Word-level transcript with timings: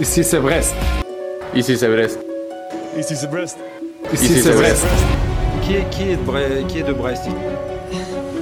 Ici 0.00 0.24
c'est 0.24 0.40
Brest. 0.40 0.74
Ici 1.54 1.76
c'est 1.76 1.88
Brest. 1.88 2.18
Ici 2.98 3.14
c'est 3.16 3.30
Brest. 3.30 3.58
Ici 4.12 4.40
c'est 4.40 4.52
Brest. 4.54 4.86
Qui 5.62 5.74
est, 5.74 5.90
qui 5.90 6.02
est, 6.10 6.16
de, 6.16 6.22
Brest, 6.22 6.66
qui 6.68 6.78
est 6.78 6.82
de 6.82 6.92
Brest 6.94 7.24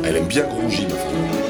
Elle 0.04 0.16
aime 0.16 0.26
bien 0.26 0.44
ma 0.44 0.50
femme. 0.50 1.48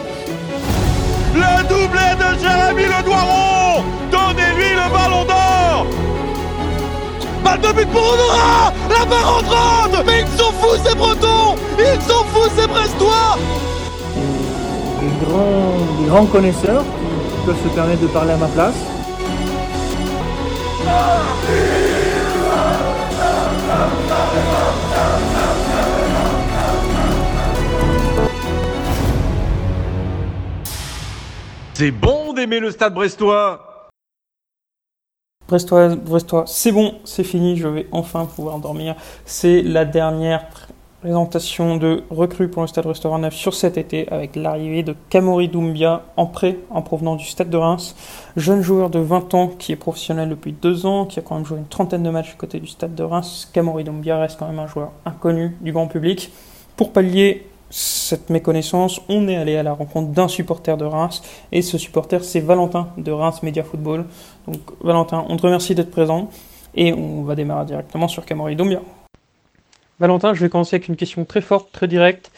Le 1.35 1.63
doublé 1.69 2.09
de 2.17 2.41
Jérémy 2.41 2.85
Le 2.85 3.05
Doiron 3.05 3.85
Donnez-lui 4.11 4.71
le 4.73 4.91
ballon 4.91 5.25
d'or 5.27 5.87
Balle 7.45 7.61
de 7.61 7.73
but 7.77 7.89
pour 7.91 8.01
Honora 8.01 8.73
La 8.89 9.05
barre 9.05 9.37
entrante 9.39 10.07
Mais 10.07 10.23
ils 10.23 10.39
sont 10.39 10.53
fous 10.53 10.77
ces 10.85 10.95
Bretons 10.95 11.55
Ils 11.79 12.01
sont 12.01 12.25
fous 12.33 12.49
ces 12.59 12.67
Brestois 12.67 13.37
des 15.01 15.27
grands, 15.27 15.77
des 16.01 16.09
grands 16.09 16.27
connaisseurs 16.27 16.83
qui 16.83 17.47
peuvent 17.47 17.63
se 17.63 17.69
permettre 17.75 18.01
de 18.01 18.09
parler 18.09 18.33
à 18.33 18.37
ma 18.37 18.49
place. 18.49 18.75
C'est 31.79 31.93
bon 31.93 32.33
d'aimer 32.33 32.59
le 32.59 32.73
stade 32.73 32.93
brestois 32.93 33.69
Brestois, 35.47 35.95
Brestois, 35.95 36.45
c'est 36.47 36.73
bon, 36.73 37.01
c'est 37.05 37.23
fini, 37.23 37.57
je 37.57 37.69
vais 37.69 37.87
enfin 37.93 38.27
pouvoir 38.27 38.59
dormir. 38.59 38.97
C'est 39.25 39.63
la 39.63 39.85
dernière 39.85 40.49
présentation 41.01 41.77
de 41.77 42.03
recrues 42.11 42.49
pour 42.49 42.63
le 42.63 42.69
Stade 42.69 42.87
Restaurant 42.87 43.21
Neuf 43.21 43.35
sur 43.35 43.55
cet 43.55 43.79
été 43.79 44.09
avec 44.11 44.35
l'arrivée 44.35 44.83
de 44.83 44.97
Kamori 45.11 45.49
Doumbia 45.49 46.03
en 46.17 46.27
prêt 46.27 46.57
en 46.71 46.83
provenance 46.83 47.19
du 47.19 47.27
Stade 47.27 47.51
de 47.51 47.57
Reims. 47.57 47.95
Jeune 48.37 48.63
joueur 48.63 48.91
de 48.91 48.99
20 48.99 49.33
ans 49.35 49.47
qui 49.47 49.71
est 49.71 49.77
professionnel 49.77 50.29
depuis 50.29 50.53
deux 50.53 50.87
ans, 50.87 51.07
qui 51.07 51.21
a 51.21 51.23
quand 51.23 51.37
même 51.37 51.45
joué 51.45 51.59
une 51.59 51.67
trentaine 51.67 52.03
de 52.03 52.11
matchs 52.11 52.33
à 52.33 52.37
côté 52.37 52.59
du 52.59 52.67
Stade 52.67 52.97
de 52.97 53.05
Reims. 53.05 53.49
Kamori 53.53 53.85
Doumbia 53.85 54.19
reste 54.19 54.41
quand 54.41 54.49
même 54.49 54.59
un 54.59 54.67
joueur 54.67 54.91
inconnu 55.05 55.57
du 55.61 55.71
grand 55.71 55.87
public. 55.87 56.33
Pour 56.77 56.93
pallier 56.93 57.47
cette 57.71 58.29
méconnaissance, 58.29 59.01
on 59.09 59.29
est 59.29 59.37
allé 59.37 59.57
à 59.57 59.63
la 59.63 59.75
rencontre 59.75 60.11
d'un 60.11 60.27
supporter 60.27 60.77
de 60.77 60.85
Reims 60.85 61.23
et 61.53 61.63
ce 61.63 61.79
supporter 61.79 62.25
c'est 62.25 62.41
Valentin 62.41 62.89
de 62.97 63.13
Reims 63.13 63.45
Media 63.45 63.63
Football. 63.63 64.05
Donc 64.49 64.59
Valentin, 64.81 65.25
on 65.29 65.37
te 65.37 65.43
remercie 65.43 65.77
d'être 65.77 65.93
présent 65.93 66.29
et 66.75 66.93
on 66.93 67.23
va 67.23 67.37
démarrer 67.37 67.67
directement 67.67 68.09
sur 68.09 68.27
Kamori 68.27 68.57
Doumbia. 68.57 68.81
Valentin, 69.99 70.33
je 70.33 70.41
vais 70.41 70.49
commencer 70.49 70.77
avec 70.77 70.89
une 70.89 70.97
question 70.97 71.25
très 71.25 71.41
forte, 71.41 71.73
très 71.73 71.89
directe. 71.89 72.31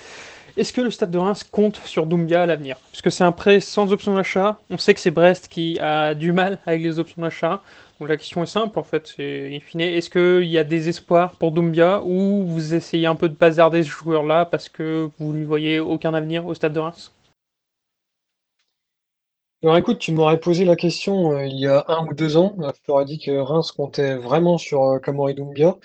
Est-ce 0.57 0.73
que 0.73 0.81
le 0.81 0.91
Stade 0.91 1.11
de 1.11 1.19
Reims 1.19 1.45
compte 1.45 1.77
sur 1.85 2.07
Doumbia 2.07 2.43
à 2.43 2.47
l'avenir? 2.47 2.79
Parce 2.91 3.03
que 3.03 3.11
c'est 3.11 3.25
un 3.25 3.33
prêt 3.33 3.61
sans 3.61 3.93
option 3.93 4.15
d'achat. 4.15 4.59
On 4.71 4.79
sait 4.79 4.95
que 4.95 5.01
c'est 5.01 5.11
Brest 5.11 5.49
qui 5.49 5.79
a 5.79 6.15
du 6.15 6.33
mal 6.33 6.59
avec 6.67 6.83
les 6.83 6.99
options 6.99 7.23
d'achat. 7.23 7.63
Donc 7.99 8.09
la 8.09 8.17
question 8.17 8.43
est 8.43 8.47
simple 8.47 8.79
en 8.79 8.83
fait, 8.83 9.13
c'est 9.15 9.61
est-ce 9.79 10.09
qu'il 10.09 10.49
y 10.49 10.57
a 10.57 10.65
des 10.65 10.89
espoirs 10.89 11.33
pour 11.33 11.53
Doumbia 11.53 12.01
ou 12.03 12.47
vous 12.47 12.75
essayez 12.75 13.07
un 13.07 13.15
peu 13.15 13.29
de 13.29 13.35
bazarder 13.35 13.83
ce 13.83 13.91
joueur-là 13.91 14.47
parce 14.47 14.71
que 14.71 15.11
vous 15.19 15.35
ne 15.35 15.45
voyez 15.45 15.81
aucun 15.81 16.15
avenir 16.15 16.47
au 16.47 16.55
Stade 16.55 16.73
de 16.73 16.81
Reims? 16.81 17.13
Alors 19.63 19.77
écoute, 19.77 19.99
tu 19.99 20.13
m'aurais 20.13 20.41
posé 20.41 20.65
la 20.65 20.77
question 20.77 21.33
euh, 21.33 21.45
il 21.45 21.59
y 21.61 21.67
a 21.67 21.85
un 21.89 22.07
ou 22.07 22.15
deux 22.15 22.39
ans. 22.39 22.57
Je 22.59 22.81
t'aurais 22.87 23.05
dit 23.05 23.19
que 23.19 23.31
Reims 23.39 23.73
comptait 23.73 24.17
vraiment 24.17 24.57
sur 24.57 24.83
euh, 24.83 24.99
Kamori 24.99 25.35
Doumbia. 25.35 25.77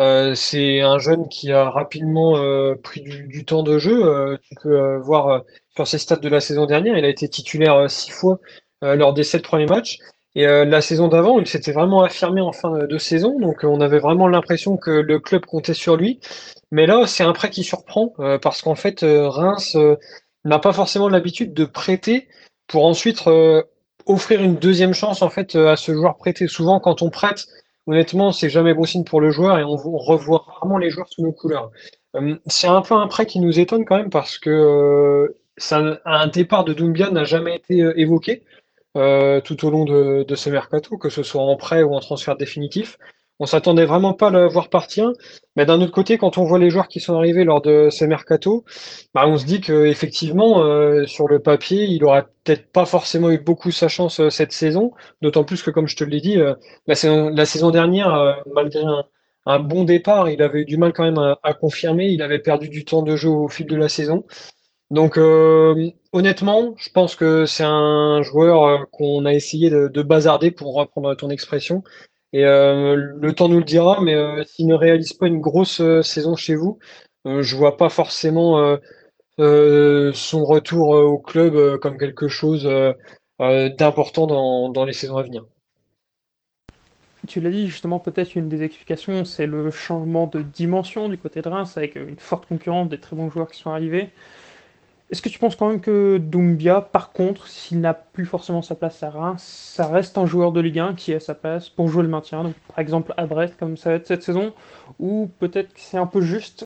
Euh, 0.00 0.34
c'est 0.34 0.80
un 0.80 0.98
jeune 0.98 1.28
qui 1.28 1.52
a 1.52 1.68
rapidement 1.68 2.38
euh, 2.38 2.74
pris 2.74 3.02
du, 3.02 3.44
temps 3.44 3.62
de 3.62 3.78
jeu. 3.78 4.04
Euh, 4.04 4.36
tu 4.42 4.54
peux 4.62 4.96
voir 4.96 5.42
sur 5.74 5.86
ses 5.86 5.98
stats 5.98 6.16
de 6.16 6.28
la 6.28 6.40
saison 6.40 6.66
dernière, 6.66 6.96
il 6.96 7.04
a 7.04 7.08
été 7.08 7.28
titulaire 7.28 7.90
six 7.90 8.10
fois 8.10 8.38
lors 8.82 9.14
des 9.14 9.22
sept 9.22 9.42
premiers 9.42 9.66
matchs. 9.66 9.98
Et 10.34 10.44
la 10.44 10.80
saison 10.80 11.08
d'avant, 11.08 11.38
il 11.38 11.46
s'était 11.46 11.72
vraiment 11.72 12.02
affirmé 12.02 12.40
en 12.40 12.52
fin 12.52 12.86
de, 12.86 12.98
saison, 12.98 13.38
donc 13.38 13.64
on 13.64 13.80
avait 13.80 13.98
vraiment 13.98 14.26
l'impression 14.28 14.76
que 14.76 14.90
le 14.90 15.20
club 15.20 15.44
comptait 15.46 15.74
sur 15.74 15.96
lui. 15.96 16.20
Mais 16.70 16.86
là, 16.86 17.06
c'est 17.06 17.22
un 17.22 17.32
prêt 17.32 17.50
qui 17.50 17.64
surprend 17.64 18.14
parce 18.40 18.62
qu'en 18.62 18.74
fait, 18.74 19.00
Reims 19.02 19.76
n'a 20.44 20.58
pas 20.58 20.72
forcément 20.72 21.08
l'habitude 21.08 21.54
de 21.54 21.64
prêter 21.64 22.28
pour 22.66 22.86
ensuite 22.86 23.22
offrir 24.06 24.42
une 24.42 24.56
deuxième 24.56 24.94
chance 24.94 25.22
en 25.22 25.30
fait 25.30 25.54
à 25.54 25.76
ce 25.76 25.92
joueur 25.92 26.16
prêté. 26.16 26.48
Souvent, 26.48 26.80
quand 26.80 27.02
on 27.02 27.10
prête, 27.10 27.46
honnêtement, 27.86 28.32
c'est 28.32 28.50
jamais 28.50 28.74
bon 28.74 28.84
signe 28.84 29.04
pour 29.04 29.20
le 29.20 29.30
joueur 29.30 29.58
et 29.58 29.64
on, 29.64 29.76
revoit 29.76 30.44
rarement 30.46 30.78
les 30.78 30.90
joueurs 30.90 31.08
sous 31.08 31.22
nos 31.22 31.32
couleurs. 31.32 31.70
Euh, 32.16 32.36
c'est 32.46 32.68
un 32.68 32.82
peu 32.82 32.94
un 32.94 33.06
prêt 33.08 33.26
qui 33.26 33.40
nous 33.40 33.58
étonne 33.58 33.84
quand 33.84 33.96
même 33.96 34.10
parce 34.10 34.38
que 34.38 34.50
euh, 34.50 35.98
un 36.04 36.26
départ 36.28 36.64
de 36.64 36.72
Doumbia 36.72 37.10
n'a 37.10 37.24
jamais 37.24 37.56
été 37.56 37.82
euh, 37.82 37.98
évoqué 37.98 38.44
tout 38.94 39.64
au 39.64 39.70
long 39.70 39.84
de, 39.86 40.34
ce 40.34 40.50
mercato, 40.50 40.98
que 40.98 41.08
ce 41.08 41.22
soit 41.22 41.40
en 41.40 41.56
prêt 41.56 41.82
ou 41.82 41.94
en 41.94 42.00
transfert 42.00 42.36
définitif. 42.36 42.98
On 43.42 43.46
s'attendait 43.46 43.86
vraiment 43.86 44.12
pas 44.12 44.28
à 44.28 44.30
le 44.30 44.46
voir 44.46 44.68
partir. 44.68 45.12
Mais 45.56 45.66
d'un 45.66 45.80
autre 45.80 45.90
côté, 45.90 46.16
quand 46.16 46.38
on 46.38 46.44
voit 46.44 46.60
les 46.60 46.70
joueurs 46.70 46.86
qui 46.86 47.00
sont 47.00 47.16
arrivés 47.16 47.42
lors 47.42 47.60
de 47.60 47.88
ces 47.90 48.06
mercato, 48.06 48.64
bah, 49.14 49.24
on 49.26 49.36
se 49.36 49.44
dit 49.44 49.60
qu'effectivement, 49.60 50.62
euh, 50.62 51.06
sur 51.06 51.26
le 51.26 51.40
papier, 51.40 51.86
il 51.86 52.04
aura 52.04 52.22
peut-être 52.22 52.70
pas 52.70 52.84
forcément 52.84 53.30
eu 53.32 53.38
beaucoup 53.38 53.72
sa 53.72 53.88
chance 53.88 54.20
euh, 54.20 54.30
cette 54.30 54.52
saison. 54.52 54.92
D'autant 55.22 55.42
plus 55.42 55.60
que, 55.64 55.72
comme 55.72 55.88
je 55.88 55.96
te 55.96 56.04
l'ai 56.04 56.20
dit, 56.20 56.38
euh, 56.38 56.54
la, 56.86 56.94
saison, 56.94 57.70
dernière, 57.72 58.44
malgré 58.54 58.84
un, 59.46 59.58
bon 59.58 59.82
départ, 59.82 60.30
il 60.30 60.40
avait 60.40 60.60
eu 60.60 60.64
du 60.64 60.76
mal 60.76 60.92
quand 60.92 61.02
même 61.02 61.18
à, 61.18 61.52
confirmer. 61.54 62.10
Il 62.10 62.22
avait 62.22 62.38
perdu 62.38 62.68
du 62.68 62.84
temps 62.84 63.02
de 63.02 63.16
jeu 63.16 63.28
au 63.28 63.48
fil 63.48 63.66
de 63.66 63.74
la 63.74 63.88
saison. 63.88 64.24
Donc, 64.92 65.18
honnêtement, 66.12 66.74
je 66.76 66.90
pense 66.90 67.16
que 67.16 67.44
c'est 67.46 67.64
un 67.64 68.22
joueur 68.22 68.88
qu'on 68.92 69.24
a 69.24 69.32
essayé 69.32 69.68
de, 69.68 69.88
de 69.88 70.02
bazarder, 70.02 70.52
pour 70.52 70.74
reprendre 70.74 71.16
ton 71.16 71.30
expression. 71.30 71.82
Et 72.32 72.44
euh, 72.46 72.96
le 72.96 73.32
temps 73.34 73.48
nous 73.48 73.58
le 73.58 73.64
dira, 73.64 74.00
mais 74.00 74.14
euh, 74.14 74.42
s'il 74.44 74.66
ne 74.66 74.74
réalise 74.74 75.12
pas 75.12 75.26
une 75.26 75.40
grosse 75.40 75.80
euh, 75.80 76.02
saison 76.02 76.34
chez 76.34 76.54
vous, 76.54 76.78
je 77.24 77.56
vois 77.56 77.76
pas 77.76 77.88
forcément 77.88 78.76
son 79.38 80.44
retour 80.44 80.88
au 80.88 81.18
club 81.18 81.78
comme 81.78 81.96
quelque 81.96 82.26
chose 82.26 82.68
d'important 83.38 84.26
dans, 84.26 84.70
dans, 84.70 84.84
les 84.84 84.92
saisons 84.92 85.18
à 85.18 85.22
venir. 85.22 85.44
Tu 87.28 87.40
l'as 87.40 87.50
dit 87.50 87.68
justement, 87.68 88.00
peut-être 88.00 88.34
une 88.34 88.48
des 88.48 88.64
explications, 88.64 89.24
c'est 89.24 89.46
le 89.46 89.70
changement 89.70 90.26
de 90.26 90.42
dimension 90.42 91.08
du 91.08 91.16
côté 91.16 91.42
de 91.42 91.48
Reims 91.48 91.76
avec 91.76 91.94
une 91.94 92.18
forte 92.18 92.46
concurrence 92.46 92.88
des 92.88 92.98
très 92.98 93.14
bons 93.14 93.30
joueurs 93.30 93.48
qui 93.48 93.60
sont 93.60 93.70
arrivés. 93.70 94.10
Est-ce 95.12 95.20
que 95.20 95.28
tu 95.28 95.38
penses 95.38 95.56
quand 95.56 95.68
même 95.68 95.82
que 95.82 96.16
Doumbia, 96.16 96.80
par 96.80 97.12
contre, 97.12 97.46
s'il 97.46 97.80
n'a 97.80 97.92
plus 97.92 98.24
forcément 98.24 98.62
sa 98.62 98.74
place 98.74 99.02
à 99.02 99.10
Reims, 99.10 99.42
ça 99.42 99.86
reste 99.86 100.16
un 100.16 100.24
joueur 100.24 100.52
de 100.52 100.60
Ligue 100.60 100.78
1 100.78 100.94
qui 100.94 101.12
a 101.12 101.20
sa 101.20 101.34
place 101.34 101.68
pour 101.68 101.88
jouer 101.88 102.02
le 102.02 102.08
maintien, 102.08 102.50
par 102.68 102.78
exemple 102.78 103.12
à 103.18 103.26
Brest 103.26 103.58
comme 103.58 103.76
ça 103.76 103.90
va 103.90 103.96
être 103.96 104.06
cette 104.06 104.22
saison, 104.22 104.54
ou 104.98 105.28
peut-être 105.38 105.74
que 105.74 105.80
c'est 105.80 105.98
un 105.98 106.06
peu 106.06 106.22
juste? 106.22 106.64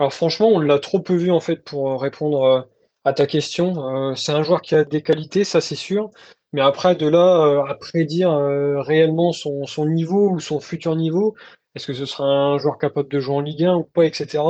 Alors 0.00 0.12
franchement, 0.12 0.48
on 0.48 0.58
l'a 0.58 0.80
trop 0.80 0.98
peu 0.98 1.14
vu 1.14 1.30
en 1.30 1.38
fait 1.38 1.62
pour 1.62 2.02
répondre 2.02 2.42
euh, 2.42 2.62
à 3.04 3.12
ta 3.12 3.28
question. 3.28 4.10
Euh, 4.10 4.16
c'est 4.16 4.32
un 4.32 4.42
joueur 4.42 4.60
qui 4.60 4.74
a 4.74 4.82
des 4.82 5.02
qualités, 5.02 5.44
ça 5.44 5.60
c'est 5.60 5.76
sûr, 5.76 6.10
mais 6.52 6.62
après 6.62 6.96
de 6.96 7.06
là 7.06 7.46
euh, 7.46 7.64
à 7.64 7.76
prédire 7.76 8.32
réellement 8.32 9.32
son 9.32 9.86
niveau 9.86 10.30
ou 10.30 10.40
son 10.40 10.58
futur 10.58 10.96
niveau, 10.96 11.36
est-ce 11.76 11.86
que 11.86 11.94
ce 11.94 12.06
sera 12.06 12.24
un 12.26 12.58
joueur 12.58 12.76
capable 12.76 13.08
de 13.08 13.20
jouer 13.20 13.36
en 13.36 13.40
Ligue 13.40 13.62
1 13.62 13.76
ou 13.76 13.84
pas, 13.84 14.04
etc 14.04 14.42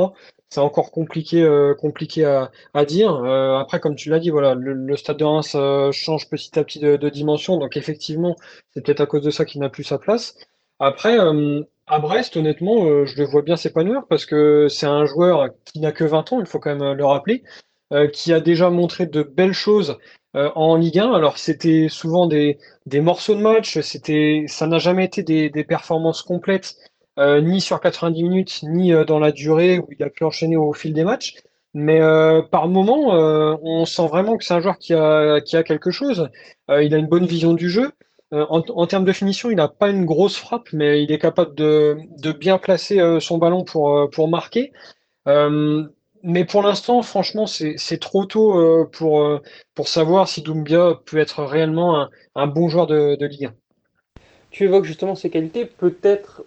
c'est 0.53 0.59
encore 0.59 0.91
compliqué, 0.91 1.41
euh, 1.41 1.73
compliqué 1.73 2.25
à, 2.25 2.85
dire. 2.85 3.15
Euh, 3.15 3.57
après, 3.57 3.79
comme 3.79 3.95
tu 3.95 4.09
l'as 4.09 4.19
dit, 4.19 4.29
voilà, 4.29 4.53
le, 4.53 4.95
stade 4.95 5.17
de 5.17 5.23
Reims 5.23 5.53
euh, 5.55 5.91
change 5.91 6.29
petit 6.29 6.59
à 6.59 6.63
petit 6.63 6.79
de, 6.79 7.09
dimension, 7.09 7.57
donc 7.57 7.75
effectivement, 7.75 8.35
c'est 8.71 8.85
peut-être 8.85 9.01
à 9.01 9.07
cause 9.07 9.23
de 9.23 9.31
ça 9.31 9.45
qu'il 9.45 9.61
n'a 9.61 9.69
plus 9.69 9.83
sa 9.83 9.97
place. 9.97 10.35
Après, 10.79 11.17
à 11.87 11.99
Brest, 11.99 12.37
honnêtement, 12.37 13.05
je 13.05 13.17
le 13.17 13.25
vois 13.25 13.41
bien 13.41 13.55
s'épanouir 13.55 14.03
parce 14.07 14.25
que 14.25 14.67
c'est 14.69 14.85
un 14.85 15.05
joueur 15.05 15.49
qui 15.65 15.79
n'a 15.79 15.91
que 15.91 16.03
20 16.03 16.33
ans, 16.33 16.39
il 16.39 16.45
faut 16.45 16.59
quand 16.59 16.75
même 16.75 16.93
le 16.93 17.05
rappeler, 17.05 17.43
qui 18.11 18.33
a 18.33 18.39
déjà 18.39 18.69
montré 18.69 19.05
de 19.05 19.23
belles 19.23 19.53
choses 19.53 19.97
en 20.33 20.75
Ligue 20.75 20.99
1. 20.99 21.13
Alors, 21.13 21.37
c'était 21.37 21.87
souvent 21.89 22.27
des, 22.27 22.59
morceaux 22.93 23.35
de 23.35 23.41
match, 23.41 23.79
ça 23.79 24.67
n'a 24.67 24.77
jamais 24.77 25.05
été 25.05 25.23
des, 25.23 25.49
des 25.49 25.63
performances 25.63 26.21
complètes. 26.21 26.75
Euh, 27.19 27.41
ni 27.41 27.61
sur 27.61 27.79
90 27.79 28.23
minutes, 28.23 28.63
ni 28.63 28.91
euh, 28.91 29.05
dans 29.05 29.19
la 29.19 29.31
durée 29.31 29.77
où 29.77 29.87
il 29.91 30.03
a 30.03 30.09
pu 30.09 30.23
enchaîner 30.23 30.57
au 30.57 30.73
fil 30.73 30.93
des 30.93 31.03
matchs. 31.03 31.35
Mais 31.75 32.01
euh, 32.01 32.41
par 32.41 32.67
moment, 32.67 33.09
on 33.63 33.85
sent 33.85 34.07
vraiment 34.07 34.37
que 34.37 34.43
c'est 34.43 34.53
un 34.53 34.61
joueur 34.61 34.77
qui 34.77 34.93
a, 34.93 35.41
qui 35.41 35.57
a 35.57 35.63
quelque 35.63 35.89
chose. 35.91 36.29
il 36.69 36.93
a 36.93 36.97
une 36.97 37.07
bonne 37.07 37.25
vision 37.25 37.53
du 37.53 37.69
jeu. 37.69 37.91
En, 38.31 38.87
termes 38.87 39.05
de 39.05 39.11
finition, 39.11 39.51
il 39.51 39.55
n'a 39.57 39.67
pas 39.67 39.89
une 39.89 40.05
grosse 40.05 40.37
frappe, 40.37 40.69
mais 40.73 41.03
il 41.03 41.11
est 41.11 41.19
capable 41.19 41.55
de, 41.55 41.97
de 42.19 42.31
bien 42.31 42.57
placer 42.59 42.99
son 43.19 43.37
ballon 43.39 43.63
pour, 43.63 44.07
pour 44.11 44.27
marquer. 44.27 44.71
mais 45.25 46.45
pour 46.45 46.61
l'instant, 46.61 47.01
franchement, 47.01 47.47
c'est 47.47 47.99
trop 47.99 48.25
tôt 48.25 48.87
pour, 48.91 49.41
pour 49.73 49.87
savoir 49.87 50.27
si 50.27 50.43
Doumbia 50.43 50.99
peut 51.05 51.17
être 51.17 51.43
réellement 51.43 51.99
un, 51.99 52.09
un 52.35 52.47
bon 52.47 52.69
joueur 52.69 52.85
de, 52.85 53.15
de 53.15 53.25
Ligue 53.25 53.45
1. 53.45 53.53
Tu 54.51 54.65
évoques 54.65 54.85
justement 54.85 55.15
ses 55.15 55.31
qualités. 55.31 55.65
Peut-être 55.65 56.43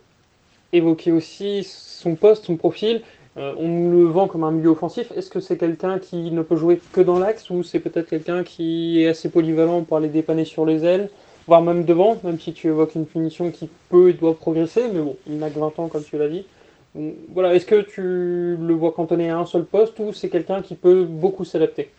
évoquer 0.73 1.13
aussi 1.13 1.65
son 1.65 2.15
poste, 2.15 2.47
son 2.47 2.57
profil. 2.57 3.03
Euh, 3.37 3.55
on 3.59 3.91
le 3.91 4.05
vend 4.05 4.29
comme 4.29 4.45
un 4.45 4.51
milieu 4.51 4.71
offensif. 4.71 5.13
Est-ce 5.15 5.31
que 5.31 5.41
c'est 5.41 5.59
quelqu'un 5.59 5.99
qui 5.99 6.31
ne 6.31 6.43
peut 6.43 6.57
jouer 6.57 6.81
que 6.93 7.01
dans 7.01 7.19
l'axe 7.19 7.51
ou 7.51 7.63
c'est 7.63 7.81
peut-être 7.81 8.09
quelqu'un 8.09 8.45
qui 8.45 9.03
est 9.03 9.09
assez 9.09 9.29
polyvalent 9.29 9.83
pour 9.83 9.97
aller 9.97 10.09
dépanner 10.09 10.45
sur 10.45 10.65
les 10.65 10.85
ailes 10.85 11.11
voire 11.47 11.63
même 11.63 11.85
devant, 11.85 12.19
même 12.25 12.39
si 12.39 12.53
tu 12.53 12.69
évoques 12.69 12.95
une 12.95 13.07
finition 13.07 13.51
qui 13.51 13.71
peut 13.89 14.11
et 14.11 14.13
doit 14.13 14.37
progresser, 14.37 14.89
mais 14.93 15.01
bon, 15.01 15.17
il 15.27 15.39
n'a 15.39 15.51
que 15.51 15.59
20 15.59 15.79
ans 15.79 15.89
comme 15.89 16.05
tu 16.05 16.19
l'as 16.19 16.29
dit. 16.29 16.47
voilà, 17.33 17.55
est-ce 17.55 17.67
que 17.67 17.83
tu 17.83 18.03
le 18.03 18.75
vois 18.75 18.93
cantonné 18.93 19.31
à 19.31 19.39
un 19.39 19.47
seul 19.47 19.65
poste 19.65 19.99
ou 19.99 20.13
c'est 20.13 20.29
quelqu'un 20.29 20.63
qui 20.63 20.75
peut 20.75 21.05
beaucoup 21.05 21.45
s'adapter? 21.45 21.91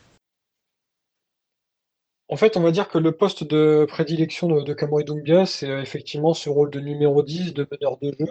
En 2.29 2.35
fait, 2.35 2.57
on 2.57 2.61
va 2.61 2.71
dire 2.71 2.89
que 2.89 2.97
le 2.97 3.13
poste 3.13 3.45
de 3.45 3.85
prédilection 3.87 4.49
de, 4.49 4.61
de 4.61 5.03
Doumbia, 5.03 5.45
c'est 5.45 5.69
euh, 5.69 5.81
effectivement 5.81 6.33
ce 6.33 6.49
rôle 6.49 6.69
de 6.69 6.81
numéro 6.81 7.23
10, 7.23 7.53
de 7.53 7.65
meneur 7.71 7.97
de 7.99 8.13
jeu, 8.19 8.27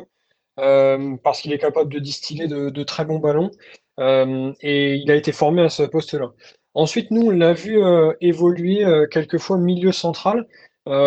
parce 0.57 1.41
qu'il 1.41 1.53
est 1.53 1.59
capable 1.59 1.93
de 1.93 1.99
distiller 1.99 2.49
de, 2.49 2.83
très 2.83 3.05
bons 3.05 3.19
ballons, 3.19 3.51
euh, 4.01 4.53
et 4.61 4.95
il 4.95 5.11
a 5.11 5.15
été 5.15 5.33
formé 5.33 5.63
à 5.63 5.69
ce 5.69 5.83
poste-là. 5.83 6.33
Ensuite, 6.75 7.11
nous, 7.11 7.29
on 7.29 7.31
l'a 7.31 7.55
vu 7.55 7.79
évoluer 8.21 8.85
quelquefois 9.11 9.59
milieu 9.59 9.93
central, 9.93 10.47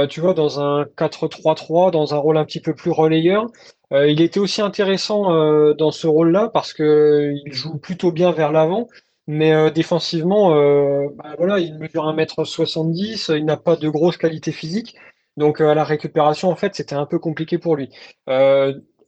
tu 0.10 0.19
vois, 0.19 0.34
dans 0.34 0.60
un 0.60 0.84
4-3-3, 0.98 1.92
dans 1.92 2.13
un 2.13 2.18
rôle 2.18 2.38
un 2.38 2.46
petit 2.46 2.60
peu 2.60 2.74
plus 2.74 2.92
relayeur. 2.92 3.48
il 3.92 4.22
était 4.22 4.40
aussi 4.40 4.62
intéressant 4.62 5.74
dans 5.75 5.92
ce 5.92 6.07
rôle-là 6.07 6.50
parce 6.52 6.74
qu'il 6.74 7.54
joue 7.54 7.78
plutôt 7.78 8.12
bien 8.12 8.31
vers 8.31 8.52
l'avant. 8.52 8.88
Mais 9.30 9.54
euh, 9.54 9.69
défensivement, 9.69 10.56
euh, 10.56 11.07
bah, 11.13 11.36
voilà, 11.38 11.60
il 11.60 11.78
mesure 11.78 12.04
1m70, 12.06 13.38
il 13.38 13.45
n'a 13.45 13.57
pas 13.57 13.75
de 13.75 13.88
grosse 13.88 14.18
qualité 14.18 14.52
physique. 14.52 14.95
Donc 15.38 15.62
euh, 15.62 15.69
à 15.69 15.75
la 15.75 15.84
récupération, 15.84 16.50
en 16.50 16.56
fait, 16.56 16.74
c'était 16.74 16.95
un 16.95 17.06
peu 17.06 17.19
compliqué 17.19 17.60
pour 17.60 17.75
lui. 17.75 17.90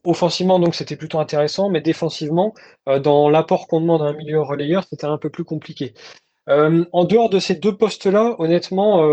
Offensivement, 0.06 0.60
donc 0.60 0.76
c'était 0.76 0.96
plutôt 0.96 1.20
intéressant, 1.20 1.70
mais 1.70 1.82
défensivement, 1.82 2.54
dans 3.04 3.30
l'apport 3.30 3.68
qu'on 3.68 3.82
demande 3.82 4.02
à 4.02 4.06
un 4.06 4.14
milieu 4.14 4.42
relayeur, 4.42 4.84
c'était 4.90 5.06
un 5.06 5.18
peu 5.18 5.30
plus 5.30 5.44
compliqué. 5.44 5.94
en 6.48 7.04
dehors 7.06 7.30
de 7.30 7.40
ces 7.40 7.56
deux 7.56 7.78
postes-là, 7.78 8.36
honnêtement, 8.40 9.04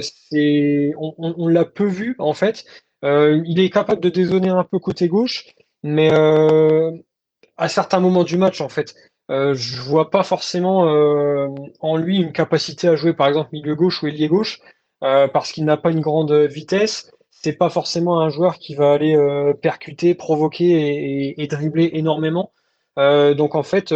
c'est, 0.00 0.92
on, 0.98 1.48
l'a 1.48 1.64
peu 1.64 1.86
vu 1.86 2.14
en 2.18 2.34
fait. 2.34 2.64
il 3.02 3.60
est 3.60 3.70
capable 3.70 4.00
de 4.00 4.10
dézonner 4.10 4.50
un 4.50 4.64
peu 4.64 4.78
côté 4.78 5.08
gauche, 5.08 5.46
mais 5.82 6.10
à 7.58 7.68
certains 7.68 8.00
moments 8.00 8.24
du 8.24 8.36
match, 8.36 8.60
en 8.60 8.68
fait, 8.68 8.94
euh, 9.30 9.54
je 9.54 9.82
vois 9.82 10.10
pas 10.10 10.22
forcément 10.22 10.88
euh, 10.88 11.48
en 11.80 11.96
lui 11.96 12.18
une 12.18 12.32
capacité 12.32 12.88
à 12.88 12.96
jouer 12.96 13.12
par 13.12 13.28
exemple 13.28 13.50
milieu 13.52 13.74
gauche 13.74 14.02
ou 14.02 14.06
ailier 14.06 14.26
gauche 14.26 14.60
euh, 15.04 15.28
parce 15.28 15.52
qu'il 15.52 15.64
n'a 15.66 15.76
pas 15.76 15.90
une 15.90 16.00
grande 16.00 16.32
vitesse. 16.32 17.12
C'est 17.40 17.52
pas 17.52 17.70
forcément 17.70 18.20
un 18.20 18.30
joueur 18.30 18.58
qui 18.58 18.74
va 18.74 18.92
aller 18.92 19.16
percuter, 19.62 20.14
provoquer 20.14 21.40
et, 21.40 21.46
dribbler 21.46 21.90
énormément. 21.92 22.52
donc 22.96 23.54
en 23.54 23.62
fait, 23.62 23.94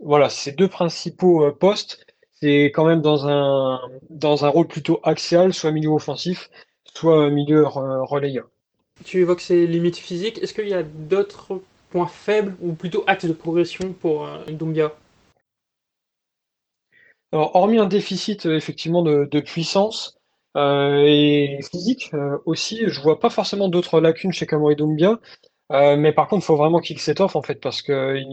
voilà, 0.00 0.30
ces 0.30 0.52
deux 0.52 0.68
principaux 0.68 1.52
postes, 1.52 2.06
c'est 2.40 2.66
quand 2.66 2.86
même 2.86 3.02
dans 3.02 3.28
un 3.28 3.80
dans 4.08 4.46
un 4.46 4.48
rôle 4.48 4.68
plutôt 4.68 5.00
axial, 5.02 5.52
soit 5.52 5.70
milieu 5.70 5.90
offensif, 5.90 6.50
soit 6.94 7.28
milieu 7.30 7.66
relayeur. 7.66 8.48
Tu 9.04 9.20
évoques 9.20 9.42
ses 9.42 9.66
limites 9.66 9.98
physiques. 9.98 10.42
Est-ce 10.42 10.54
qu'il 10.54 10.68
y 10.68 10.74
a 10.74 10.82
d'autres 10.82 11.60
point 11.90 12.06
faible 12.06 12.56
ou 12.60 12.72
plutôt 12.72 13.04
axe 13.06 13.24
de 13.24 13.32
progression 13.32 13.92
pour 13.92 14.26
euh, 14.26 14.44
Doumbia 14.50 14.92
Alors, 17.32 17.54
hormis 17.54 17.78
un 17.78 17.86
déficit 17.86 18.46
euh, 18.46 18.56
effectivement 18.56 19.02
de, 19.02 19.40
puissance 19.40 20.15
euh, 20.15 20.15
et 20.56 21.58
physique 21.70 22.12
aussi, 22.46 22.84
je 22.86 23.00
vois 23.00 23.20
pas 23.20 23.30
forcément 23.30 23.68
d'autres 23.68 24.00
lacunes 24.00 24.32
chez 24.32 24.46
Kamori 24.46 24.76
Doumbia. 24.76 25.18
mais 25.70 26.12
par 26.12 26.28
contre, 26.28 26.44
il 26.44 26.46
faut 26.46 26.56
vraiment 26.56 26.80
qu'il 26.80 26.98
s'étoffe 26.98 27.36
en 27.36 27.42
fait 27.42 27.60
parce 27.60 27.82
qu'il 27.82 28.26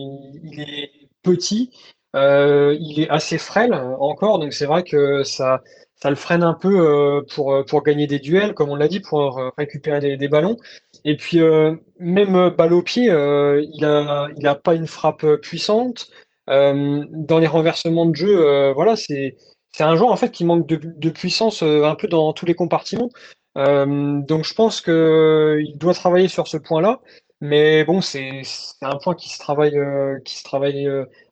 il 0.43 0.59
est 0.61 0.91
petit, 1.23 1.71
il 2.15 2.95
est 2.99 3.09
assez 3.09 3.37
frêle 3.37 3.73
encore, 3.73 4.39
donc 4.39 4.53
c'est 4.53 4.65
vrai 4.65 4.83
que 4.83 5.23
ça, 5.23 5.61
ça 5.95 6.09
le 6.09 6.15
freine 6.15 6.43
un 6.43 6.53
peu 6.53 7.23
pour, 7.33 7.63
pour 7.65 7.83
gagner 7.83 8.07
des 8.07 8.19
duels, 8.19 8.53
comme 8.53 8.69
on 8.69 8.75
l'a 8.75 8.87
dit, 8.87 9.01
pour 9.01 9.41
récupérer 9.57 10.17
des 10.17 10.27
ballons. 10.27 10.57
Et 11.05 11.17
puis, 11.17 11.41
euh, 11.41 11.75
même 11.99 12.35
euh, 12.35 12.49
balle 12.49 12.73
au 12.73 12.81
pied, 12.81 13.09
euh, 13.09 13.61
il 13.73 13.81
n'a 13.81 14.27
il 14.37 14.47
a 14.47 14.55
pas 14.55 14.75
une 14.75 14.87
frappe 14.87 15.25
puissante. 15.41 16.09
dans 16.47 17.39
les 17.39 17.47
renversements 17.47 18.05
de 18.05 18.15
jeu, 18.15 18.71
voilà, 18.73 18.95
c'est 18.95 19.37
c'est 19.75 19.83
un 19.83 19.95
joueur 19.95 20.17
qui 20.31 20.45
manque 20.45 20.67
de, 20.67 21.09
puissance 21.09 21.63
un 21.63 21.95
peu 21.95 22.07
dans 22.07 22.33
tous 22.33 22.45
les 22.45 22.55
compartiments. 22.55 23.09
donc 23.55 24.45
je 24.45 24.53
pense 24.53 24.81
qu'il 24.81 25.77
doit 25.77 25.93
travailler 25.93 26.27
sur 26.27 26.47
ce 26.47 26.57
point-là. 26.57 27.01
Mais 27.41 27.83
bon, 27.83 27.99
c'est 27.99 28.43
un 28.81 28.97
point 28.97 29.15
qui 29.15 29.29
se 29.29 29.37
travaille, 29.37 29.77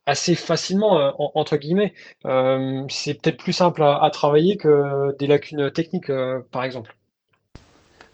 assez 0.06 0.34
facilement, 0.34 1.12
entre 1.34 1.56
guillemets. 1.56 1.94
c'est 2.90 3.14
peut-être 3.14 3.38
plus 3.38 3.52
simple 3.52 3.82
à, 3.82 4.02
à, 4.02 4.10
travailler 4.10 4.56
que 4.56 5.16
des 5.18 5.26
lacunes 5.26 5.70
techniques, 5.70 6.10
par 6.50 6.64
exemple. 6.64 6.94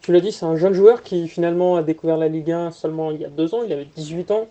Tu 0.09 0.13
l'as 0.13 0.21
dit, 0.21 0.33
c'est 0.33 0.47
un 0.47 0.57
jeune 0.57 0.73
joueur 0.73 1.03
qui 1.03 1.29
finalement 1.29 1.77
a 1.77 1.83
découvert 1.83 2.17
la 2.17 2.29
Ligue 2.29 2.51
1 2.51 2.71
seulement 2.71 3.11
il 3.11 3.21
y 3.21 3.27
a 3.27 3.29
deux 3.29 3.55
ans, 3.55 3.63
il 3.63 3.71
avait 3.75 3.85
18 3.85 4.31
ans. 4.31 4.49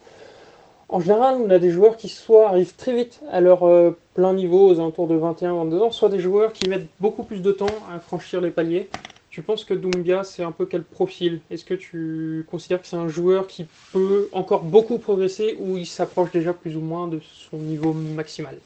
En 0.89 1.01
général, 1.01 1.35
on 1.41 1.49
a 1.49 1.59
des 1.59 1.69
joueurs 1.69 1.97
qui 1.97 2.07
soit 2.07 2.47
arrivent 2.47 2.75
très 2.75 2.95
vite 2.95 3.19
à 3.29 3.41
leur 3.41 3.63
euh, 3.63 3.97
plein 4.13 4.33
niveau, 4.33 4.69
aux 4.69 4.79
alentours 4.79 5.07
de 5.07 5.17
21-22 5.17 5.79
ans, 5.81 5.91
soit 5.91 6.07
des 6.07 6.19
joueurs 6.19 6.53
qui 6.53 6.69
mettent 6.69 6.87
beaucoup 7.01 7.23
plus 7.23 7.41
de 7.41 7.51
temps 7.51 7.65
à 7.91 7.99
franchir 7.99 8.39
les 8.39 8.51
paliers. 8.51 8.89
Tu 9.29 9.41
penses 9.41 9.65
que 9.65 9.73
Doumbia, 9.73 10.23
c'est 10.23 10.43
un 10.43 10.53
peu 10.53 10.65
quel 10.65 10.83
profil? 10.83 11.41
Est-ce 11.51 11.65
que 11.65 11.73
tu 11.73 12.45
considères 12.49 12.81
que 12.81 12.87
c'est 12.87 12.95
un 12.95 13.09
joueur 13.09 13.47
qui 13.47 13.67
peut 13.91 14.29
encore 14.31 14.63
beaucoup 14.63 14.97
progresser 14.97 15.57
ou 15.59 15.77
il 15.77 15.85
s'approche 15.85 16.31
déjà 16.31 16.53
plus 16.53 16.77
ou 16.77 16.81
moins 16.81 17.07
de 17.07 17.19
son 17.19 17.57
niveau 17.57 17.91
maximal? 17.91 18.57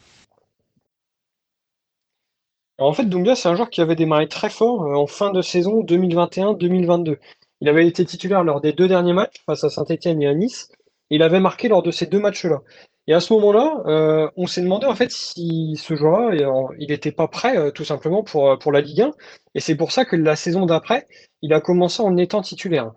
En 2.78 2.94
fait, 2.94 3.06
Doumbia, 3.06 3.36
c'est 3.36 3.50
un 3.50 3.56
joueur 3.56 3.70
qui 3.70 3.82
avait 3.82 3.96
démarré 3.96 4.28
très 4.28 4.50
fort 4.50 4.84
euh, 4.84 4.94
en 4.96 5.08
fin 5.08 5.32
de 5.32 5.42
saison 5.42 5.84
2021-2022. 5.84 7.18
Il 7.62 7.70
avait 7.70 7.88
été 7.88 8.06
titulaire 8.06 8.44
lors 8.44 8.62
des 8.62 8.74
deux 8.74 8.88
derniers 8.88 9.14
matchs 9.14 9.44
face 9.46 9.64
à 9.64 9.70
Saint-Etienne 9.70 10.22
et 10.22 10.28
à 10.28 10.34
Nice. 10.36 10.72
Il 11.12 11.22
avait 11.24 11.40
marqué 11.40 11.68
lors 11.68 11.84
de 11.84 11.92
ces 11.92 12.08
deux 12.08 12.20
matchs-là. 12.20 12.62
Et 13.08 13.14
à 13.14 13.20
ce 13.20 13.34
moment-là, 13.34 13.84
euh, 13.86 14.30
on 14.38 14.48
s'est 14.48 14.62
demandé 14.62 14.88
en 14.88 14.96
fait 14.96 15.12
si 15.12 15.76
ce 15.78 15.96
joueur-là, 15.96 16.36
il 16.80 16.88
n'était 16.90 17.12
pas 17.12 17.28
prêt 17.28 17.58
euh, 17.58 17.72
tout 17.72 17.84
simplement 17.84 18.24
pour, 18.24 18.58
pour 18.60 18.72
la 18.72 18.82
Ligue 18.82 19.02
1. 19.02 19.12
Et 19.56 19.60
c'est 19.60 19.76
pour 19.76 19.92
ça 19.92 20.06
que 20.06 20.16
la 20.16 20.36
saison 20.36 20.66
d'après, 20.66 21.08
il 21.42 21.54
a 21.54 21.62
commencé 21.62 22.02
en 22.02 22.18
étant 22.18 22.42
titulaire. 22.42 22.92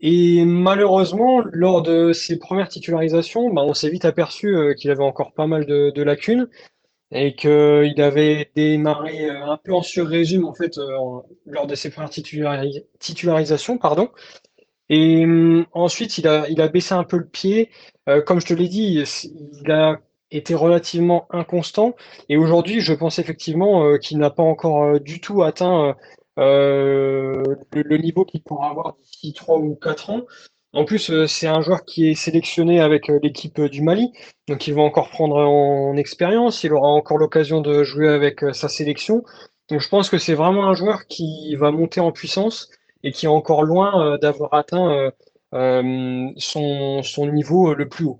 Et 0.00 0.44
malheureusement, 0.44 1.42
lors 1.52 1.82
de 1.82 2.12
ses 2.12 2.38
premières 2.38 2.68
titularisations, 2.68 3.50
bah, 3.50 3.62
on 3.64 3.74
s'est 3.74 3.88
vite 3.88 4.04
aperçu 4.04 4.74
qu'il 4.78 4.90
avait 4.90 5.04
encore 5.04 5.32
pas 5.32 5.46
mal 5.46 5.64
de 5.66 6.02
lacunes 6.02 6.48
et 7.14 7.34
qu'il 7.36 8.00
avait 8.02 8.50
démarré 8.56 9.30
euh, 9.30 9.46
un 9.46 9.56
peu 9.56 9.72
en 9.72 9.82
sur-régime 9.82 10.44
en 10.44 10.52
fait 10.52 10.76
euh, 10.78 10.98
lors 11.46 11.66
de 11.66 11.74
ses 11.74 11.90
premières 11.90 12.10
titularisations, 12.98 13.78
pardon. 13.78 14.10
Et 14.88 15.24
hum, 15.24 15.66
ensuite, 15.72 16.18
il 16.18 16.28
a, 16.28 16.48
il 16.48 16.60
a 16.60 16.68
baissé 16.68 16.94
un 16.94 17.04
peu 17.04 17.18
le 17.18 17.26
pied. 17.26 17.70
Euh, 18.08 18.22
comme 18.22 18.40
je 18.40 18.46
te 18.46 18.54
l'ai 18.54 18.68
dit, 18.68 19.02
il 19.62 19.72
a 19.72 19.98
été 20.30 20.54
relativement 20.54 21.26
inconstant. 21.30 21.94
Et 22.28 22.36
aujourd'hui, 22.36 22.80
je 22.80 22.92
pense 22.92 23.18
effectivement 23.18 23.96
qu'il 23.98 24.18
n'a 24.18 24.30
pas 24.30 24.42
encore 24.42 25.00
du 25.00 25.20
tout 25.20 25.42
atteint 25.42 25.94
le, 26.36 27.42
le, 27.72 27.96
niveau 27.98 28.24
qu'il 28.24 28.42
pourra 28.42 28.70
avoir 28.70 28.96
d'ici 28.96 29.32
3 29.32 29.58
ou 29.58 29.76
4 29.76 30.10
ans. 30.10 30.22
En 30.74 30.84
plus, 30.84 31.08
euh, 31.10 31.26
c'est 31.28 31.46
un 31.46 31.60
joueur 31.60 31.84
qui 31.84 32.08
est 32.10 32.16
sélectionné 32.16 32.80
avec 32.80 33.08
euh, 33.08 33.20
l'équipe 33.22 33.56
euh, 33.60 33.68
du 33.68 33.80
Mali, 33.80 34.12
donc 34.48 34.66
il 34.66 34.74
va 34.74 34.82
encore 34.82 35.08
prendre 35.08 35.36
en 35.36 35.96
expérience, 35.96 36.64
il 36.64 36.72
aura 36.72 36.88
encore 36.88 37.16
l'occasion 37.16 37.60
de 37.60 37.84
jouer 37.84 38.08
avec 38.08 38.40
sa 38.52 38.68
sélection. 38.68 39.22
Donc 39.70 39.80
je 39.80 39.88
pense 39.88 40.10
que 40.10 40.18
c'est 40.18 40.34
vraiment 40.34 40.66
un 40.66 40.74
joueur 40.74 41.06
qui 41.06 41.54
va 41.54 41.70
monter 41.70 42.00
en 42.00 42.10
puissance 42.10 42.70
et 43.04 43.12
qui 43.12 43.26
est 43.26 43.28
encore 43.28 43.62
loin 43.62 44.18
d'avoir 44.18 44.54
atteint 44.54 45.12
son, 45.52 47.02
son 47.04 47.26
niveau 47.28 47.74
le 47.74 47.88
plus 47.88 48.06
haut. 48.06 48.18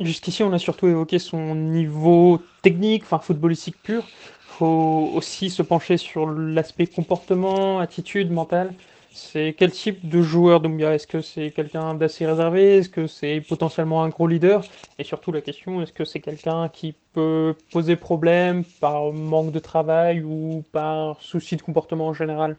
Jusqu'ici, 0.00 0.42
on 0.42 0.52
a 0.52 0.58
surtout 0.58 0.88
évoqué 0.88 1.18
son 1.18 1.54
niveau 1.54 2.40
technique, 2.62 3.04
enfin 3.04 3.20
footballistique 3.20 3.80
pur. 3.82 4.02
Il 4.02 4.58
faut 4.58 5.10
aussi 5.14 5.50
se 5.50 5.62
pencher 5.62 5.96
sur 5.96 6.26
l'aspect 6.26 6.86
comportement, 6.86 7.78
attitude, 7.78 8.30
mental. 8.30 8.74
C'est 9.12 9.54
quel 9.56 9.70
type 9.70 10.08
de 10.08 10.22
joueur 10.22 10.60
Doumbia? 10.60 10.92
Est-ce 10.92 11.06
que 11.06 11.20
c'est 11.20 11.52
quelqu'un 11.52 11.94
d'assez 11.94 12.26
réservé? 12.26 12.78
Est-ce 12.78 12.88
que 12.88 13.06
c'est 13.06 13.40
potentiellement 13.40 14.02
un 14.02 14.08
gros 14.08 14.26
leader? 14.26 14.64
Et 14.98 15.04
surtout 15.04 15.30
la 15.30 15.40
question, 15.40 15.80
est-ce 15.82 15.92
que 15.92 16.04
c'est 16.04 16.20
quelqu'un 16.20 16.68
qui 16.68 16.96
peut 17.12 17.54
poser 17.72 17.94
problème 17.94 18.64
par 18.80 19.12
manque 19.12 19.52
de 19.52 19.60
travail 19.60 20.22
ou 20.22 20.64
par 20.72 21.20
souci 21.20 21.54
de 21.54 21.62
comportement 21.62 22.08
en 22.08 22.14
général? 22.14 22.56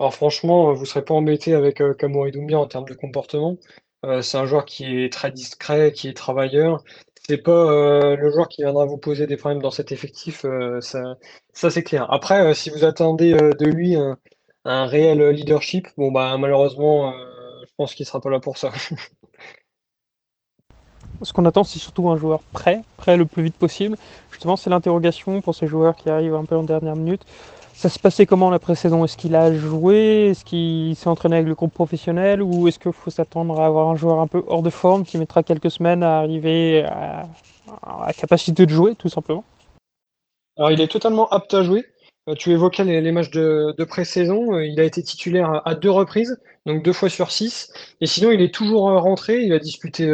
Alors 0.00 0.14
franchement, 0.14 0.72
vous 0.72 0.80
ne 0.80 0.86
serez 0.86 1.04
pas 1.04 1.14
embêté 1.14 1.54
avec 1.54 1.80
euh, 1.80 1.94
Doumbia 2.32 2.58
en 2.58 2.66
termes 2.66 2.86
de 2.88 2.94
comportement. 2.94 3.56
Euh, 4.04 4.22
c'est 4.22 4.38
un 4.38 4.46
joueur 4.46 4.64
qui 4.64 5.04
est 5.04 5.12
très 5.12 5.30
discret, 5.30 5.92
qui 5.92 6.08
est 6.08 6.14
travailleur. 6.16 6.82
C'est 7.28 7.38
pas 7.38 7.52
euh, 7.52 8.16
le 8.16 8.30
joueur 8.30 8.48
qui 8.48 8.62
viendra 8.62 8.86
vous 8.86 8.96
poser 8.96 9.26
des 9.26 9.36
problèmes 9.36 9.62
dans 9.62 9.70
cet 9.70 9.92
effectif, 9.92 10.44
euh, 10.46 10.80
ça, 10.80 11.70
c'est 11.70 11.82
clair. 11.84 12.10
Après, 12.10 12.54
si 12.54 12.70
vous 12.70 12.84
attendez 12.84 13.34
de 13.34 13.66
lui 13.66 13.94
un 14.64 14.86
réel 14.86 15.28
leadership, 15.30 15.88
bon 15.96 16.10
bah 16.12 16.36
malheureusement, 16.38 17.12
euh, 17.12 17.14
je 17.66 17.72
pense 17.76 17.94
qu'il 17.94 18.06
sera 18.06 18.20
pas 18.20 18.30
là 18.30 18.40
pour 18.40 18.58
ça. 18.58 18.72
Ce 21.22 21.34
qu'on 21.34 21.44
attend, 21.44 21.64
c'est 21.64 21.78
surtout 21.78 22.08
un 22.08 22.16
joueur 22.16 22.40
prêt, 22.52 22.80
prêt 22.96 23.18
le 23.18 23.26
plus 23.26 23.42
vite 23.42 23.56
possible. 23.56 23.98
Justement, 24.30 24.56
c'est 24.56 24.70
l'interrogation 24.70 25.42
pour 25.42 25.54
ces 25.54 25.66
joueurs 25.66 25.94
qui 25.94 26.08
arrivent 26.08 26.34
un 26.34 26.46
peu 26.46 26.56
en 26.56 26.62
dernière 26.62 26.96
minute. 26.96 27.26
Ça 27.80 27.88
se 27.88 27.98
passait 27.98 28.26
comment 28.26 28.50
la 28.50 28.58
pré-saison? 28.58 29.06
Est-ce 29.06 29.16
qu'il 29.16 29.34
a 29.34 29.54
joué? 29.54 30.28
Est-ce 30.28 30.44
qu'il 30.44 30.94
s'est 30.94 31.08
entraîné 31.08 31.36
avec 31.36 31.48
le 31.48 31.54
groupe 31.54 31.72
professionnel? 31.72 32.42
Ou 32.42 32.68
est-ce 32.68 32.78
qu'il 32.78 32.92
faut 32.92 33.08
s'attendre 33.08 33.58
à 33.58 33.64
avoir 33.64 33.88
un 33.88 33.96
joueur 33.96 34.20
un 34.20 34.26
peu 34.26 34.44
hors 34.48 34.60
de 34.60 34.68
forme 34.68 35.02
qui 35.06 35.16
mettra 35.16 35.42
quelques 35.42 35.70
semaines 35.70 36.02
à 36.02 36.18
arriver 36.18 36.84
à, 36.84 37.26
la 38.06 38.12
capacité 38.12 38.66
de 38.66 38.70
jouer, 38.70 38.96
tout 38.96 39.08
simplement? 39.08 39.44
Alors, 40.58 40.70
il 40.72 40.80
est 40.82 40.88
totalement 40.88 41.26
apte 41.30 41.54
à 41.54 41.62
jouer. 41.62 41.86
Euh, 42.28 42.34
tu 42.34 42.50
évoquais 42.50 42.84
les, 42.84 43.12
matchs 43.12 43.30
de, 43.30 43.84
pré-saison. 43.84 44.54
Euh, 44.54 44.64
il 44.64 44.78
a 44.80 44.84
été 44.84 45.02
titulaire 45.02 45.62
à 45.64 45.74
deux 45.74 45.90
reprises, 45.90 46.38
donc 46.66 46.82
deux 46.82 46.92
fois 46.92 47.08
sur 47.08 47.30
six. 47.30 47.72
Et 48.00 48.06
sinon, 48.06 48.30
il 48.30 48.42
est 48.42 48.54
toujours 48.54 48.90
euh, 48.90 48.98
rentré. 48.98 49.42
Il 49.42 49.52
a 49.52 49.58
disputé 49.58 50.10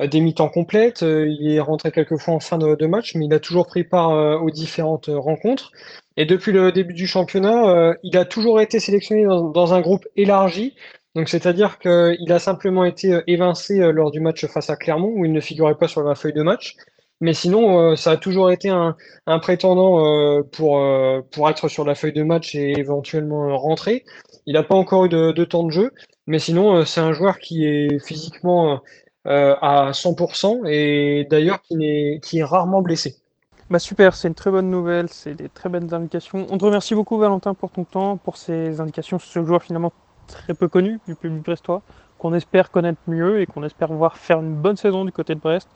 des 0.00 0.20
mi-temps 0.20 0.48
complètes. 0.48 1.02
il 1.02 1.52
est 1.52 1.60
rentré 1.60 1.90
quelques 1.90 2.18
fois 2.18 2.34
en 2.34 2.40
fin 2.40 2.58
de, 2.58 2.86
match, 2.86 3.14
mais 3.14 3.26
il 3.26 3.34
a 3.34 3.40
toujours 3.40 3.66
pris 3.66 3.84
part 3.84 4.42
aux 4.42 4.50
différentes 4.50 5.08
rencontres. 5.08 5.72
Et 6.16 6.26
depuis 6.26 6.52
le 6.52 6.72
début 6.72 6.94
du 6.94 7.06
championnat, 7.06 7.94
il 8.02 8.16
a 8.16 8.24
toujours 8.24 8.60
été 8.60 8.78
sélectionné 8.80 9.24
dans, 9.24 9.74
un 9.74 9.80
groupe 9.80 10.06
élargi. 10.16 10.74
Donc, 11.14 11.28
c'est-à-dire 11.28 11.78
qu'il 11.78 12.32
a 12.32 12.38
simplement 12.38 12.84
été 12.84 13.20
évincé 13.26 13.78
lors 13.92 14.10
du 14.10 14.20
match 14.20 14.46
face 14.46 14.70
à 14.70 14.76
Clermont, 14.76 15.12
où 15.14 15.24
il 15.24 15.32
ne 15.32 15.40
figurait 15.40 15.76
pas 15.76 15.88
sur 15.88 16.02
la 16.02 16.14
feuille 16.14 16.32
de 16.32 16.42
match. 16.42 16.76
Mais 17.20 17.32
sinon, 17.32 17.78
euh, 17.92 17.96
ça 17.96 18.12
a 18.12 18.16
toujours 18.16 18.50
été 18.50 18.68
un, 18.68 18.96
prétendant 19.40 20.04
euh, 20.04 20.42
pour, 20.42 20.78
euh, 20.78 21.20
pour 21.30 21.48
être 21.48 21.68
sur 21.68 21.84
la 21.84 21.94
feuille 21.94 22.12
de 22.12 22.22
match 22.22 22.54
et 22.54 22.72
éventuellement 22.78 23.56
rentrer. 23.56 24.04
Il 24.46 24.54
n'a 24.54 24.62
pas 24.62 24.74
encore 24.74 25.06
eu 25.06 25.08
de, 25.08 25.44
temps 25.44 25.64
de 25.64 25.70
jeu, 25.70 25.92
mais 26.26 26.38
sinon, 26.38 26.84
c'est 26.84 27.00
un 27.00 27.12
joueur 27.12 27.38
qui 27.38 27.66
est 27.66 28.04
physiquement 28.04 28.80
à 29.24 29.92
100% 29.92 30.66
et 30.66 31.26
d'ailleurs 31.30 31.62
qui, 31.62 31.76
est, 31.82 32.22
qui 32.22 32.40
est 32.40 32.44
rarement 32.44 32.82
blessé. 32.82 33.16
Bah 33.70 33.78
super, 33.78 34.14
c'est 34.14 34.28
une 34.28 34.34
très 34.34 34.50
bonne 34.50 34.68
nouvelle, 34.68 35.08
c'est 35.08 35.34
des 35.34 35.48
très 35.48 35.70
bonnes 35.70 35.94
indications. 35.94 36.46
On 36.50 36.58
te 36.58 36.64
remercie 36.66 36.94
beaucoup 36.94 37.16
Valentin 37.16 37.54
pour 37.54 37.70
ton 37.70 37.84
temps, 37.84 38.18
pour 38.18 38.36
ces 38.36 38.78
indications 38.78 39.18
sur 39.18 39.30
ce 39.30 39.46
joueur 39.46 39.62
finalement 39.62 39.92
très 40.26 40.52
peu 40.52 40.68
connu 40.68 41.00
du 41.06 41.14
public 41.14 41.42
brestois, 41.42 41.80
qu'on 42.18 42.34
espère 42.34 42.70
connaître 42.70 43.00
mieux 43.06 43.40
et 43.40 43.46
qu'on 43.46 43.64
espère 43.64 43.90
voir 43.92 44.18
faire 44.18 44.40
une 44.40 44.54
bonne 44.54 44.76
saison 44.76 45.06
du 45.06 45.12
côté 45.12 45.34
de 45.34 45.40
Brest. 45.40 45.68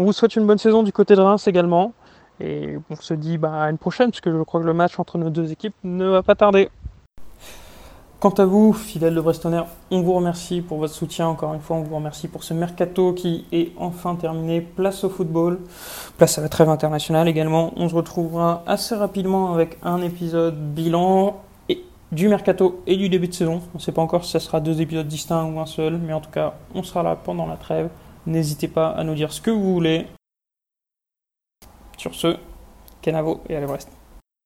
On 0.00 0.04
vous 0.04 0.14
souhaite 0.14 0.34
une 0.34 0.46
bonne 0.46 0.56
saison 0.56 0.82
du 0.82 0.94
côté 0.94 1.14
de 1.14 1.20
Reims 1.20 1.46
également. 1.46 1.92
Et 2.40 2.78
on 2.88 2.96
se 2.96 3.12
dit 3.12 3.36
bah, 3.36 3.64
à 3.64 3.70
une 3.70 3.76
prochaine, 3.76 4.08
puisque 4.08 4.30
je 4.30 4.42
crois 4.44 4.62
que 4.62 4.64
le 4.64 4.72
match 4.72 4.98
entre 4.98 5.18
nos 5.18 5.28
deux 5.28 5.52
équipes 5.52 5.74
ne 5.84 6.06
va 6.06 6.22
pas 6.22 6.34
tarder. 6.34 6.70
Quant 8.18 8.30
à 8.30 8.46
vous, 8.46 8.72
fidèles 8.72 9.14
de 9.14 9.20
Brestonner, 9.20 9.60
on 9.90 10.00
vous 10.00 10.14
remercie 10.14 10.62
pour 10.62 10.78
votre 10.78 10.94
soutien. 10.94 11.28
Encore 11.28 11.52
une 11.52 11.60
fois, 11.60 11.76
on 11.76 11.82
vous 11.82 11.94
remercie 11.94 12.28
pour 12.28 12.44
ce 12.44 12.54
mercato 12.54 13.12
qui 13.12 13.44
est 13.52 13.72
enfin 13.76 14.14
terminé. 14.14 14.62
Place 14.62 15.04
au 15.04 15.10
football, 15.10 15.58
place 16.16 16.38
à 16.38 16.40
la 16.40 16.48
trêve 16.48 16.70
internationale 16.70 17.28
également. 17.28 17.74
On 17.76 17.86
se 17.90 17.94
retrouvera 17.94 18.62
assez 18.66 18.94
rapidement 18.94 19.52
avec 19.52 19.76
un 19.82 20.00
épisode 20.00 20.56
bilan 20.72 21.42
et 21.68 21.84
du 22.10 22.28
mercato 22.28 22.80
et 22.86 22.96
du 22.96 23.10
début 23.10 23.28
de 23.28 23.34
saison. 23.34 23.60
On 23.74 23.76
ne 23.78 23.82
sait 23.82 23.92
pas 23.92 24.00
encore 24.00 24.24
si 24.24 24.30
ce 24.30 24.38
sera 24.38 24.60
deux 24.60 24.80
épisodes 24.80 25.06
distincts 25.06 25.44
ou 25.44 25.60
un 25.60 25.66
seul, 25.66 25.98
mais 25.98 26.14
en 26.14 26.20
tout 26.20 26.30
cas, 26.30 26.54
on 26.74 26.82
sera 26.82 27.02
là 27.02 27.16
pendant 27.22 27.44
la 27.44 27.56
trêve. 27.56 27.90
N'hésitez 28.26 28.68
pas 28.68 28.90
à 28.90 29.04
nous 29.04 29.14
dire 29.14 29.32
ce 29.32 29.40
que 29.40 29.50
vous 29.50 29.72
voulez. 29.74 30.06
Sur 31.96 32.14
ce, 32.14 32.36
Kenavo 33.02 33.42
et 33.48 33.56
allez 33.56 33.66
Brest. 33.66 33.99